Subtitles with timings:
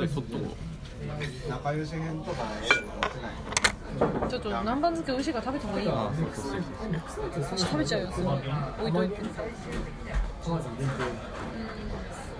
[0.00, 0.38] でちょっと
[1.48, 2.82] 仲良し編とかの絵とか
[4.20, 9.16] 落ちょっと南蛮漬け美味しいから食べた方がいいよあそうそうそう食べちゃうよすぐ置いといて
[10.46, 10.94] アマゾン限定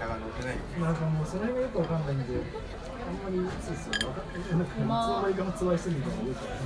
[0.00, 6.56] だから載ってないなんかもうその辺がよくわかんないんであんまりそうですよわかんないいまあつの間にか発売してるみたいなのよくある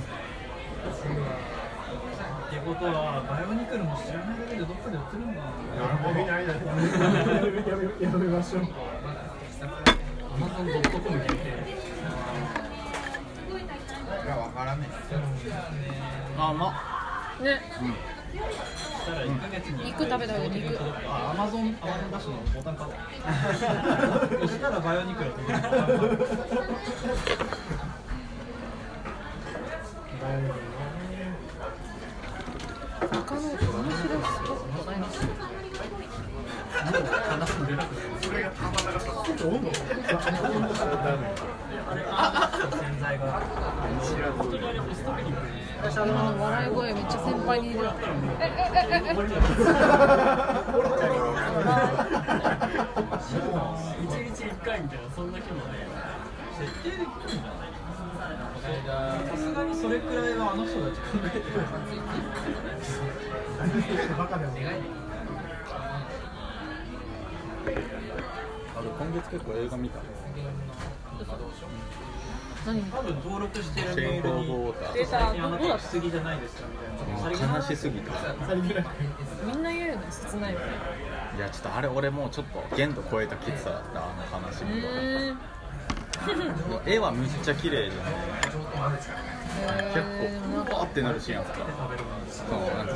[2.45, 5.49] ってことはバイオニクルも知らないだけでどっかで売ってるんだな
[7.99, 8.63] やめましょう
[10.35, 11.33] アマゾンドットコム限定
[14.25, 14.87] いやわからない
[16.37, 16.73] あま
[17.41, 17.61] ね。
[18.35, 20.77] したら1ヶ月に肉食べた方が肉。
[21.07, 22.93] あアマゾンアマゾンダッシュのボタン買おう。
[24.43, 26.25] 押したらバイオニクルが届く
[32.99, 33.97] 他の面白いス
[34.45, 35.05] ポットないの
[37.25, 38.14] 話すんでなくて洗
[43.15, 43.41] 剤が
[46.05, 46.93] 今の笑い声。
[46.93, 47.83] めっちゃ先輩にいる一
[54.19, 55.77] 日一回みたいなそんな気もない
[56.59, 57.69] 設定できるんじゃない
[59.29, 61.45] さすがにそれくらいはあの人たち考えてる
[64.17, 64.63] バカでもない
[68.75, 69.99] あれ今月結構映画見た。
[69.99, 70.05] 何
[72.65, 72.71] 多
[73.01, 74.47] 分登録してるメール先行に
[74.95, 75.79] データ最近あなた？
[75.79, 76.77] しすぎじゃないですかみ
[77.37, 78.11] たいな悲しすぎた。
[79.45, 80.65] みんな言うよね切ないよね
[81.37, 84.71] いやちょっとあれ俺もうちょっと限度超えたきつさだったあの話うも。
[86.87, 87.95] 絵はむっちゃ綺麗でね
[88.45, 88.57] 結
[89.97, 91.53] えー、なん構バーかってなるシーンあった。
[91.55, 91.65] そう
[92.75, 92.93] なんか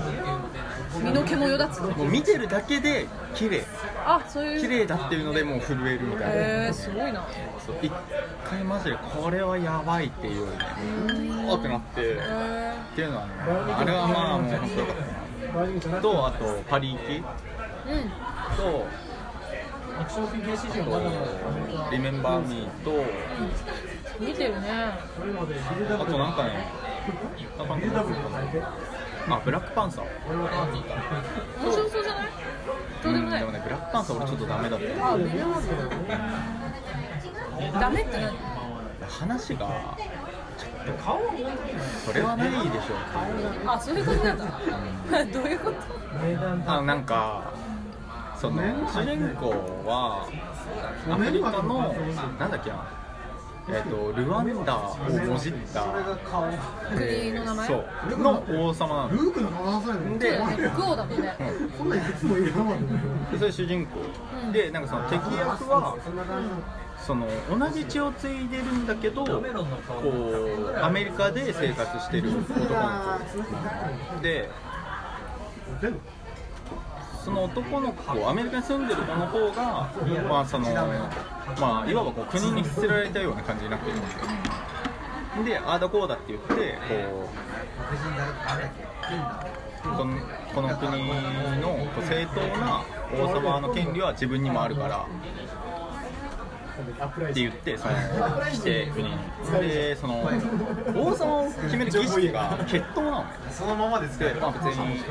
[0.97, 3.63] 身の毛もよだつもう見てるだけで綺麗。
[4.05, 4.61] あそういう。
[4.61, 6.37] 綺麗だっていうのでもう震えるみたいな、へ
[6.67, 7.27] えー、すごいな。
[7.65, 7.91] そう一
[8.43, 10.47] 回マジでこれはやばいっていう。
[10.47, 10.53] ね
[11.47, 12.01] おーってなって。
[12.01, 13.33] へっえていうのはね
[13.77, 17.01] あれはまあもう本当よかったなとあとパリ行き。
[17.03, 17.23] ー、うん。
[18.57, 18.87] と
[19.99, 21.17] アクションフィギュア市場まだまだ
[21.87, 23.03] アメリメンバーミーと
[24.19, 24.67] 見てるね。
[25.19, 26.67] それまでビルダあとなんかね
[27.57, 27.67] なん。
[27.67, 27.91] かビル
[29.29, 30.05] ダブルと変えてあブラックパンサー。
[30.05, 32.29] 面白そうじゃない？
[33.03, 33.43] どうでもない。
[33.43, 34.85] うんでもねブラックパンサー俺ちょっとダメだった。
[35.13, 35.61] あビルマ
[37.79, 38.37] ダメって何？
[39.07, 39.97] 話が
[42.05, 42.97] それはないでしょう
[43.67, 44.45] あそういうことなんだ。
[45.33, 45.77] どういうこと？
[46.71, 47.53] あなんか
[48.37, 49.49] その主人公
[49.85, 50.27] は
[51.09, 51.93] アメリカの
[52.39, 52.98] なんだっけな
[53.71, 55.83] えっ、とルワンダをもじった。
[56.95, 57.67] 国の名前？
[57.67, 57.85] そう。
[58.17, 59.09] の王様なの。
[59.09, 60.39] ルークの話されるで
[60.75, 61.35] 国王だもんね。
[61.77, 62.79] こんなんいくつもいるまで
[63.31, 64.51] でそれ主人公。
[64.51, 65.95] でなんかその敵役は
[66.97, 72.65] その同じ血を継いでるんだけどこうアメリカで生活してる男の
[74.17, 74.21] 子。
[74.21, 74.49] で
[77.23, 79.89] その男の子アメリカに住んでる子の方が
[80.29, 80.67] まあその
[81.59, 84.19] まあいわばこう国に捨てられたような感じになってるんですよ。
[85.45, 87.29] でああだこうだって言ってこ
[89.85, 90.19] うこの
[90.53, 91.07] この国
[91.61, 95.05] の正当な王様の権利は自分にもあるから
[96.79, 97.93] って言ってその
[98.51, 99.15] 来て国に
[99.61, 100.29] でその
[100.95, 103.29] 王様を決める儀式が決闘なのね。
[103.51, 105.03] そのままで使えるでまあ別に。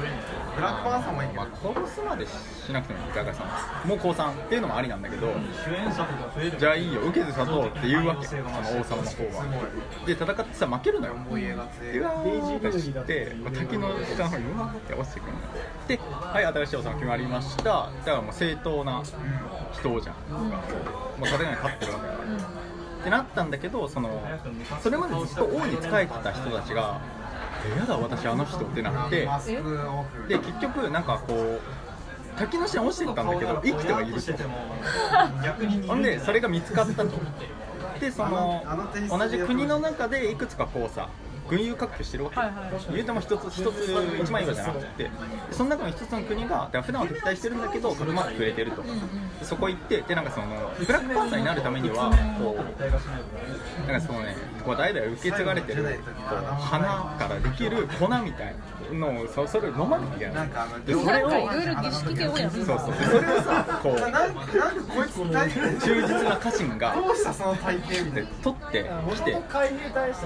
[0.57, 2.31] ブラックパンサーもいいけどまあ殺すまでし
[2.73, 3.15] なくてもいい。
[3.15, 3.45] ガガさ
[3.85, 3.89] ん。
[3.89, 5.29] もう降参っていうのもありなんだけど
[5.65, 6.59] 主演作が増える。
[6.59, 8.27] じゃあいいよ受けて立とうって言うわけ。
[8.27, 9.45] その王様の方は。
[10.07, 11.15] で戦ってさ負けるのよ。
[11.15, 12.59] 重い映画うわー。
[12.59, 12.83] って。
[12.83, 15.39] 知って滝の下の方にうわーって落ちてくるの。
[15.87, 17.63] ではい新しい王様決まりました。
[17.63, 19.03] だからもう正当な
[19.73, 20.49] 人じゃん、も
[21.23, 24.23] う戦いに勝ってるわけだから、ってなったんだけどその
[24.83, 27.01] それまでずっと王に仕えてた人たちが
[27.75, 29.29] 「えやだ私あの人」ってなって
[30.29, 31.61] で結局なんかこう
[32.39, 34.33] 滝の下に落ちてったんだけど生きてはいると。
[35.45, 37.11] 逆 にほんでそれが見つかったと。
[38.01, 38.63] でその
[39.11, 41.09] 同じ国の中でいくつかこうさ
[41.51, 42.71] 群雄割拠してるわけ、はいはい。
[42.93, 45.11] 言うても一つ一つ一枚岩じゃなくて。
[45.51, 48.83] その中の一つの国がだから普段は敵対してるんだけどうまくくれてると、
[49.43, 50.47] そこ行ってでなんかその
[50.79, 52.63] ブラックパンサーになるためにはこう
[53.91, 55.91] なんかそのねこう代々受け継がれてるこ
[56.35, 58.55] う花からできる粉みたい
[58.93, 62.67] なのをそそれを飲まなきゃいけなないんかあのでそれをなんかいろいろ儀式系多いやつ。
[62.67, 64.07] そうそうでそれをさこう忠
[66.03, 68.29] 実な家臣がどうしたその体型みたいな。
[68.43, 69.37] 取ってきて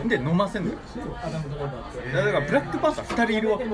[0.09, 0.79] で飲ませんのよ
[1.13, 3.65] だからブラックパンサー2人いるわけ。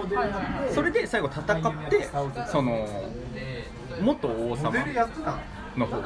[0.73, 2.09] それで最後戦って
[2.51, 2.87] その
[4.01, 4.85] 元王様の
[5.77, 6.03] の方。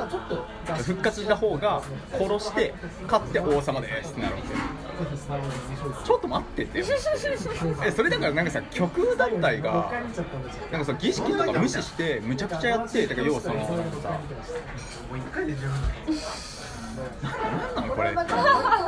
[0.82, 1.82] 復活した方が
[2.12, 2.74] 殺して
[3.06, 4.48] 勝って王様ですってなるわけ。
[6.04, 6.84] ちょっと待ってってよ。
[7.84, 9.90] えそれだからなんかさ極右団体が
[10.70, 13.78] なんかさ儀式とか無視してむちゃくちゃやってだから要はそのさも
[15.14, 15.70] う一回で十分
[17.22, 18.12] なんなんこれ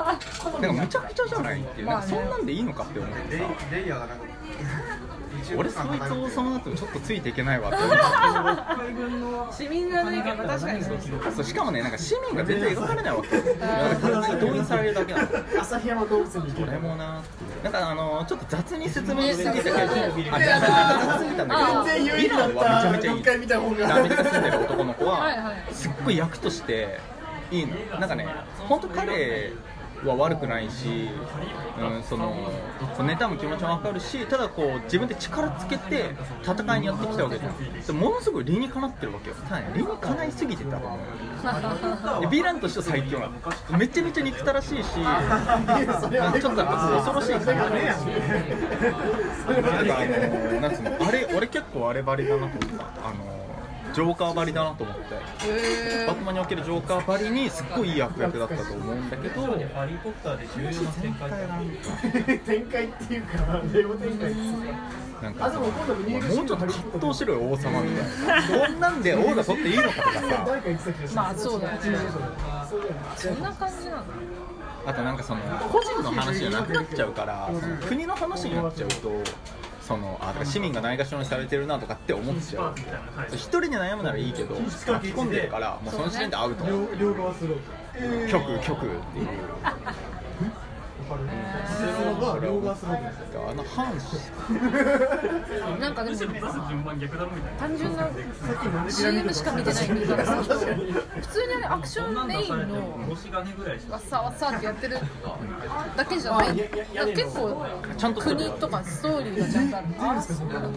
[0.61, 3.45] なんかむちゃくちゃじゃないっていうなんかそんなんでいいのかって思ってさ。
[5.59, 9.65] 俺そいつ王様だとちょっとついていけないわって思って。
[9.65, 10.15] 市民が確
[10.67, 10.99] かにそう
[11.35, 11.45] そう。
[11.45, 14.37] しかもねなんか市民が全然描かれないわけ。
[14.37, 15.29] 動員されるだけなの。
[15.61, 17.21] 旭山動物これもな
[17.63, 23.23] なんかあのちょっと雑に説明しすぎたけどあね雑すぎたんだけどランはめちゃめちゃいい。
[23.23, 23.61] た6回見た。
[23.61, 25.75] 方がアメリカ住んでる男の子はいははい。
[25.75, 27.01] すっごい役として
[27.51, 27.75] いいの。
[27.99, 28.27] なんかね
[28.69, 29.53] 本当彼
[30.09, 31.09] は悪くないし、
[31.79, 32.35] うん、その
[32.97, 37.57] 妬む気持ちも分かるしただこう自分で力つけて戦いにやってきたわけじゃん。
[37.87, 39.37] でものすごい理にかなってるわけよ。
[39.37, 40.79] ただね理にかないすぎてた。
[40.79, 41.01] と思う
[42.23, 43.79] でヴィランとしては最強なの。
[43.79, 45.05] めちゃめちゃ憎たらしいしちょっ
[46.41, 47.71] となんか恐ろしい感じなんかあ
[50.51, 53.44] のなんつうのあれ俺結構あればりだなと思ったあの
[53.95, 55.15] ジョーカーばりだなと思って。
[55.47, 59.43] へバットマンにおけるジョーカーばりにすっごいいい悪役だったと思うんだけど。
[59.43, 61.31] ハリー・ポッターで重要な展開
[62.45, 64.35] 展開っていうか英語展開
[65.23, 65.41] なんか。
[65.41, 70.47] さあでももうちょっと葛藤しろよ王様みたいなこんなんで王座取っていいのかとかさ。
[71.15, 72.99] まあそうだよねそうだよね。
[73.17, 74.05] そんな感じなの
[74.87, 75.41] あとなんかその
[75.73, 77.49] 個人の話じゃなくなっちゃうから
[77.89, 79.23] 国の話になっちゃうと
[79.87, 82.75] そのあ市民がないがしろにされてるなとかって思っちゃう。
[83.33, 84.63] 一人で悩むならいいけど巻
[85.09, 86.67] き込んでるからもうその時点でアウト。
[86.67, 89.29] 両両側スロー極極っていう
[91.93, 94.17] スローが両側スローですあの反し
[95.81, 96.17] なんかでも
[97.59, 98.09] 単純な
[98.89, 104.99] CM しか見てない身からすると普通にあれアクションメインの星金ぐらいしかわっさわっさってやってる
[105.97, 106.67] だけじゃないなんか
[107.07, 107.67] 結構
[108.13, 109.87] 国とかストーリーがちゃんとある。
[109.89, 109.93] ん。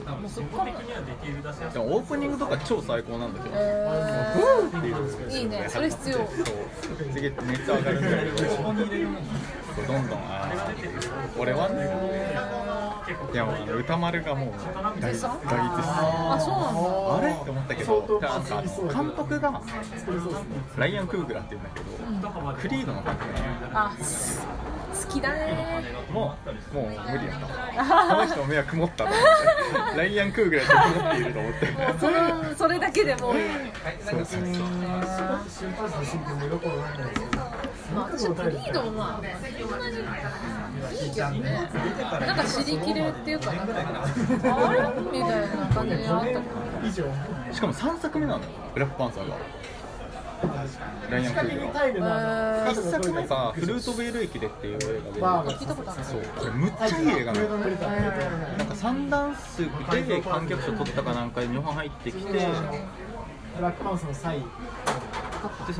[0.06, 3.34] だもうそっからにはですでもオープニングとか超最高なん。
[3.34, 6.28] だけどえっていういいねそれ必要そう
[7.14, 8.04] 次熱上がるん。
[8.04, 8.10] だ
[8.90, 9.08] けど
[9.78, 11.78] ここに入れるもんそうどんどんあー俺はね
[13.34, 13.46] いや
[13.76, 14.50] 歌丸がもう
[15.00, 18.64] 大大絶賛あそうなんだあれって思ったけどなんか
[18.94, 19.62] 監督が
[20.78, 26.36] ライアン・クーグラって言うんだけどクリードの監督なのあ好きだねも
[26.74, 31.68] うもう無理やったこの人目は曇ったと思ってライアン・クーグラって曇っていると思って
[32.00, 33.34] そのそれだけでもう
[34.04, 34.64] そうそうそう
[37.94, 39.38] まあ私クリードもまあ
[39.70, 41.70] そんなにいいけどね
[42.26, 43.74] なんか尻切れっていうかなんか
[44.44, 44.80] あれ
[45.12, 46.24] みたいな感じにあっ
[47.48, 49.36] たしかも3作目なのよブラックパンサーが
[51.10, 52.20] ライアン・クーグラタイルのあ
[52.66, 62.48] の1作目がフルートベール駅でっていう映画でバーが聞いたことあるそうこれむっちゃいい映画なのなんかサンダンスで観客賞取ったかなんかで日本入ってきてで
[63.56, 64.40] ブラックパンサーの際
[64.86, 64.87] そ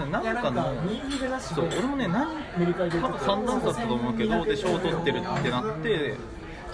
[0.04, 2.28] れなんかのなんか人気でなしそう俺もね何
[2.58, 6.18] 多分サンダンスだったと思うけどで賞取ってるってなって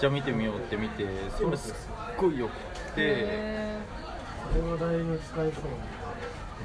[0.00, 1.06] じゃあ見てみようって見て
[1.38, 1.74] それすっ
[2.16, 2.52] ごいよく
[2.94, 3.02] て。
[3.02, 3.78] へ
[4.52, 5.64] これはだいぶ使えそう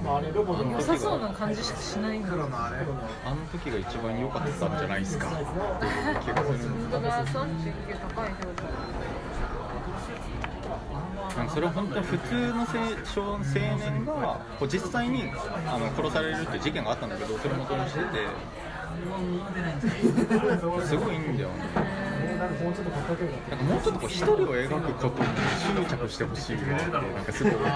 [0.04, 2.78] まああれロボのー良さそうな感じしかしないんだ黒のあれ
[3.26, 5.28] あの時が一番良かったんじゃないですか。
[5.28, 7.34] っていう気がする本当だ3.9
[8.16, 8.30] 高い
[11.60, 12.68] それは本当に普通の青
[13.04, 15.24] 少青年がこう実際に
[15.68, 18.06] あの殺されるっていう事件があったんだけどそれも元にしてて
[20.88, 21.56] すごいいいんだよね。
[22.40, 25.28] なんかもうちょっとこう一人を描くことに
[25.84, 27.54] 執着してほしいなってなんかすごい。
[27.56, 27.68] 思っ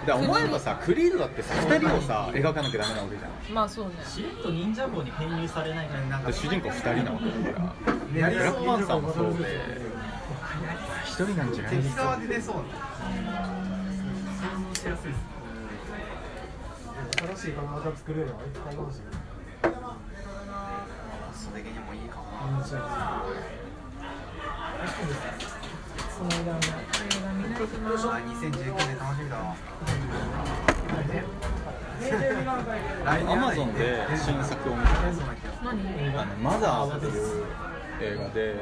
[0.00, 3.54] てで思えばさクリードだってさ二人をさ描かなきゃダメなわけじゃん。
[3.54, 3.94] まあそうね。
[4.06, 7.94] しれっと忍者号に編入されないからなんで主人公二人なわけだから。
[8.12, 9.90] ブラックパンサーもそうで。
[11.04, 12.18] 一人なんじゃないですか
[14.82, 15.22] しやすいです
[17.36, 18.90] 新しい体が作れるのはいっぱいかも。
[18.90, 19.22] しれない
[21.32, 22.26] それにもいいかも
[22.58, 23.22] うんじゃあ
[26.10, 29.36] その間のあ2019年楽しみだ。
[29.38, 29.54] わ
[33.04, 34.90] 来アマゾンで新作を見た
[35.62, 37.44] 何あのマザーっていう
[38.00, 38.56] 映画で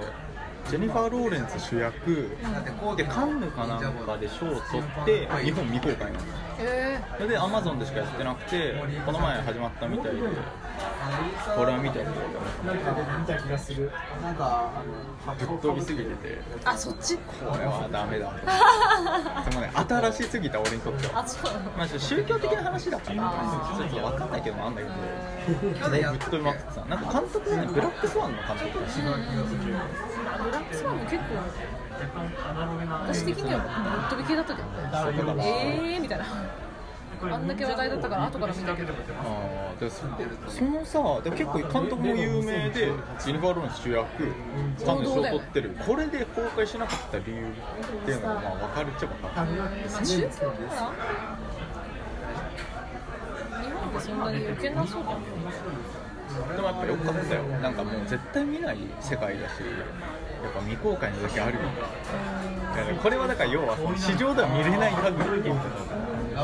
[0.70, 2.30] ジェニファー・ローレンツ主役。
[2.96, 6.24] でカンヌかなんかで賞を取って日本未公開なの
[6.60, 8.74] えそれでアマゾンでしかやってなくて
[9.04, 10.18] この前始まったみたいで
[11.56, 13.90] これは見てるなんか見た気がする。
[14.22, 14.70] なんか
[15.26, 16.38] あぶっ飛びすぎてて。
[16.64, 17.16] あそっち？
[17.18, 18.32] これはダメだ
[19.50, 21.20] でもね新しすぎた俺にとっては。
[21.20, 21.52] あそう。
[21.52, 24.94] なのまあ、宗教的な話だからちょっと分かんないけどもあんだけど。
[25.50, 29.00] ぶっ飛びまくってさなんか監督がねブラックスワンの監督だし
[30.38, 31.24] ブラックスワンも結構
[33.06, 34.62] 私的にはぶっ飛び系だったけ
[35.22, 35.44] どね。
[35.94, 36.24] えーみたいな。
[37.22, 38.94] あんだけ話題だったから後から見たけど。
[38.94, 40.06] あーでそ
[40.48, 44.06] そのさでも結構監督も有名でジェニファー・ローレンス主役
[44.84, 47.50] カンヌ賞取ってるこれで公開しなかった理由っ
[48.06, 49.64] ていうのがまあ分かるっちゃ分かるま
[49.98, 50.50] あ宗教かな。
[53.62, 57.42] 日本でそんなに受けなそうかもでもやっぱ良かったよ。
[57.42, 59.60] なんかもう絶対見ない世界だし。
[59.60, 59.66] や
[60.48, 65.26] っぱ未公開の時あるよだからこれはだから要は市場では見れない家具ラ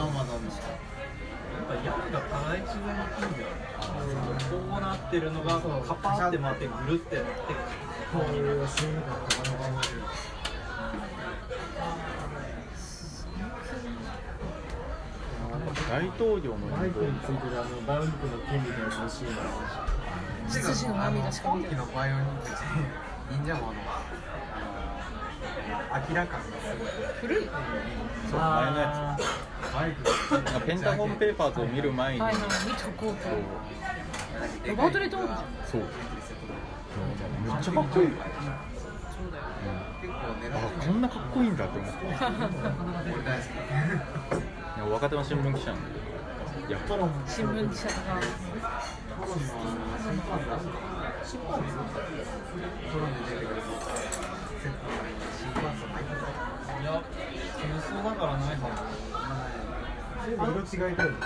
[0.02, 0.44] ーマなん。
[0.44, 0.68] ですか
[1.84, 2.82] 屋根が課題中に
[3.16, 7.30] 組んでこうなってるのがカパーって回ってぐるってなって
[8.12, 8.34] こう。
[8.36, 9.02] いうシーンが
[15.88, 19.30] 大統領のマイクについてるあのバウンプの権利の欲しいな
[20.48, 21.82] 羊の涙しか見てな
[23.30, 23.75] 忍者もの
[26.09, 26.45] 明らかに
[27.21, 27.45] 古い。
[28.30, 30.66] そう前のやつ。
[30.66, 32.21] ペンタゴンペーパーズを見る前に。
[32.21, 33.14] はいはい見とこう。
[33.16, 33.28] と
[34.68, 35.40] ロバート・レッドオールじゃん。
[35.71, 35.80] そう。
[35.83, 38.09] めっちゃかっこいい。
[40.52, 41.97] あこんなかっこいいんだって思って
[44.92, 46.06] 若手の新聞記者なんだけど。
[46.73, 48.21] やっぱ新聞記者とか
[52.56, 52.60] い
[56.84, 57.02] や
[57.56, 58.70] 戦争だからないは
[60.26, 61.16] 色違いだよね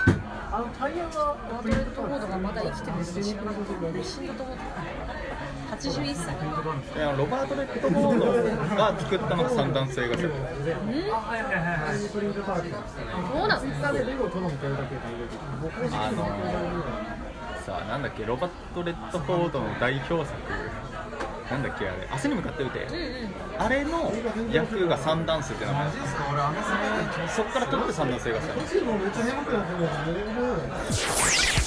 [0.51, 4.81] あのタイヤがロバート・レッドボードがまだ生きてるって知らなかった死んだと思ってた
[5.75, 8.25] 81歳いやロバート・レッドボード
[8.75, 10.35] が作ったのが三段性がセット
[12.13, 12.77] プリントパーティー
[13.31, 15.01] そうなのツイッターでレゴ頼むとやるだけで
[15.61, 16.25] 僕あの
[17.63, 20.35] さあなんだっけロバート・レッドフォードの代表作。
[21.51, 22.07] なんだっけあれ。
[22.09, 22.79] 明日に向かって打て。
[22.85, 23.61] うんうん。
[23.61, 24.13] あれの
[24.51, 25.91] 役が三段性って名前。
[25.91, 26.27] きですか。
[26.31, 26.63] 俺あの世
[27.17, 30.55] 界そっから取って三段性がさもうめっちゃ眠くなってるんだよ。
[30.57, 31.60] ね